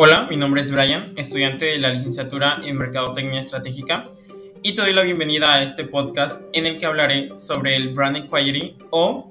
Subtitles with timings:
[0.00, 4.06] Hola, mi nombre es Brian, estudiante de la licenciatura en Mercadotecnia Estratégica,
[4.62, 8.16] y te doy la bienvenida a este podcast en el que hablaré sobre el Brand
[8.16, 9.28] Equity o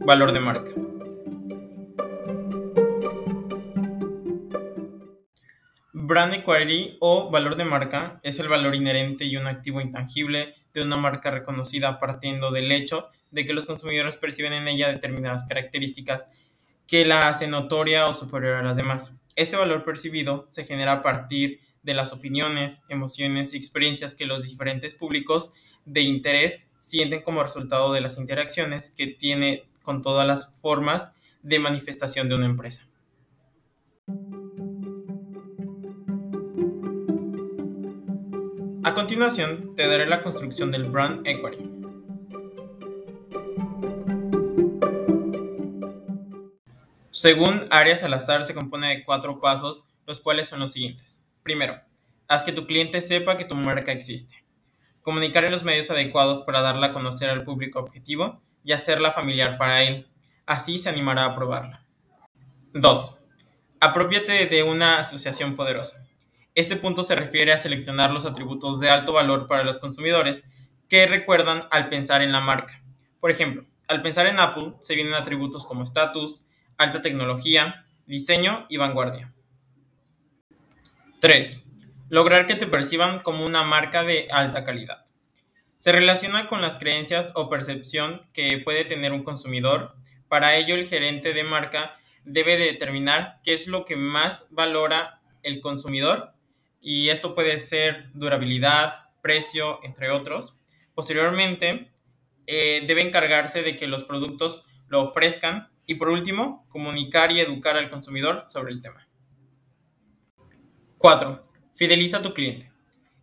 [0.00, 0.72] valor de marca.
[5.92, 10.82] Brand Equity o valor de marca es el valor inherente y un activo intangible de
[10.82, 16.28] una marca reconocida partiendo del hecho de que los consumidores perciben en ella determinadas características
[16.88, 19.14] que la hacen notoria o superior a las demás.
[19.38, 24.42] Este valor percibido se genera a partir de las opiniones, emociones y experiencias que los
[24.42, 25.52] diferentes públicos
[25.84, 31.12] de interés sienten como resultado de las interacciones que tiene con todas las formas
[31.44, 32.88] de manifestación de una empresa.
[38.82, 41.77] A continuación, te daré la construcción del brand equity.
[47.18, 51.26] Según Arias Salazar, se compone de cuatro pasos, los cuales son los siguientes.
[51.42, 51.80] Primero,
[52.28, 54.44] haz que tu cliente sepa que tu marca existe.
[55.02, 59.58] Comunicar en los medios adecuados para darla a conocer al público objetivo y hacerla familiar
[59.58, 60.06] para él.
[60.46, 61.84] Así se animará a probarla.
[62.74, 63.18] 2.
[63.80, 66.06] Apropiate de una asociación poderosa.
[66.54, 70.44] Este punto se refiere a seleccionar los atributos de alto valor para los consumidores
[70.88, 72.80] que recuerdan al pensar en la marca.
[73.18, 76.44] Por ejemplo, al pensar en Apple se vienen atributos como estatus,
[76.78, 79.34] alta tecnología, diseño y vanguardia.
[81.20, 81.64] 3.
[82.08, 85.04] Lograr que te perciban como una marca de alta calidad.
[85.76, 89.94] Se relaciona con las creencias o percepción que puede tener un consumidor.
[90.28, 95.60] Para ello, el gerente de marca debe determinar qué es lo que más valora el
[95.60, 96.32] consumidor
[96.80, 100.58] y esto puede ser durabilidad, precio, entre otros.
[100.94, 101.90] Posteriormente,
[102.46, 107.76] eh, debe encargarse de que los productos lo ofrezcan y por último, comunicar y educar
[107.76, 109.08] al consumidor sobre el tema.
[110.98, 111.40] 4.
[111.74, 112.70] Fideliza a tu cliente.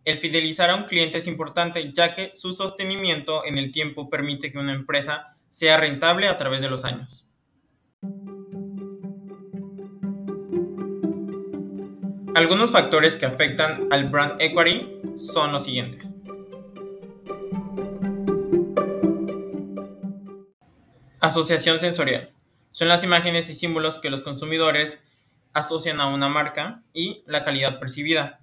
[0.04, 4.50] El fidelizar a un cliente es importante ya que su sostenimiento en el tiempo permite
[4.50, 7.28] que una empresa sea rentable a través de los años.
[12.34, 16.15] Algunos factores que afectan al brand equity son los siguientes.
[21.26, 22.30] Asociación sensorial
[22.70, 25.02] son las imágenes y símbolos que los consumidores
[25.52, 28.38] asocian a una marca y la calidad percibida,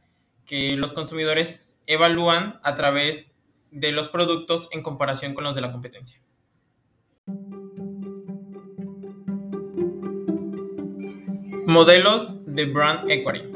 [0.46, 3.32] que los consumidores evalúan a través
[3.72, 6.20] de los productos en comparación con los de la competencia.
[11.66, 13.50] Modelos de Brand Equity.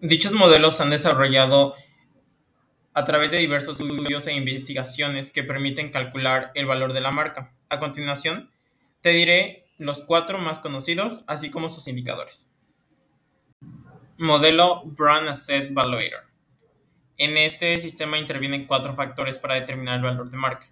[0.00, 1.74] Dichos modelos han desarrollado
[2.94, 7.52] a través de diversos estudios e investigaciones que permiten calcular el valor de la marca.
[7.68, 8.50] A continuación,
[9.00, 12.50] te diré los cuatro más conocidos, así como sus indicadores.
[14.16, 16.22] Modelo Brand Asset Valuator.
[17.16, 20.68] En este sistema intervienen cuatro factores para determinar el valor de marca.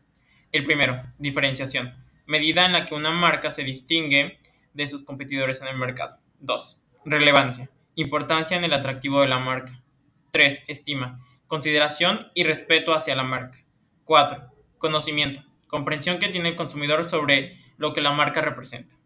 [0.52, 1.94] El primero, diferenciación,
[2.26, 4.38] medida en la que una marca se distingue
[4.74, 6.18] de sus competidores en el mercado.
[6.38, 6.86] 2.
[7.04, 9.82] Relevancia, importancia en el atractivo de la marca.
[10.30, 10.64] 3.
[10.68, 11.20] Estima,
[11.52, 13.58] consideración y respeto hacia la marca.
[14.04, 14.50] 4.
[14.78, 18.96] Conocimiento, comprensión que tiene el consumidor sobre lo que la marca representa.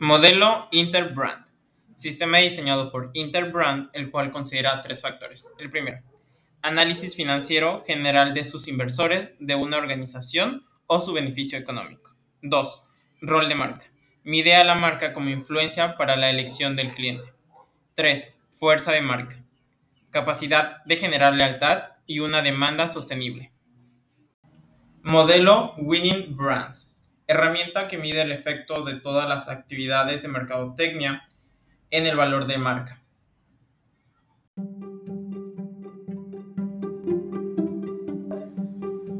[0.00, 1.46] Modelo Interbrand.
[1.94, 5.48] Sistema diseñado por Interbrand, el cual considera tres factores.
[5.60, 6.02] El primero,
[6.60, 12.16] análisis financiero general de sus inversores de una organización o su beneficio económico.
[12.42, 12.82] 2.
[13.20, 13.86] Rol de marca.
[14.24, 17.32] Mide a la marca como influencia para la elección del cliente.
[17.94, 18.42] 3.
[18.50, 19.45] Fuerza de marca
[20.16, 23.52] capacidad de generar lealtad y una demanda sostenible.
[25.02, 26.96] Modelo Winning Brands.
[27.26, 31.28] Herramienta que mide el efecto de todas las actividades de mercadotecnia
[31.90, 33.02] en el valor de marca.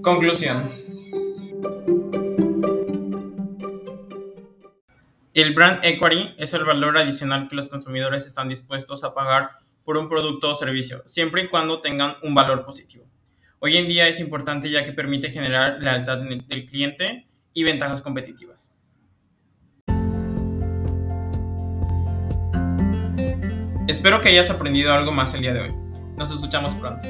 [0.00, 0.72] Conclusión.
[5.34, 9.96] El brand equity es el valor adicional que los consumidores están dispuestos a pagar por
[9.96, 13.06] un producto o servicio, siempre y cuando tengan un valor positivo.
[13.60, 18.74] Hoy en día es importante ya que permite generar lealtad del cliente y ventajas competitivas.
[23.86, 25.72] Espero que hayas aprendido algo más el día de hoy.
[26.16, 27.06] Nos escuchamos pronto.